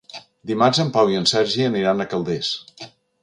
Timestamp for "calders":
2.15-2.53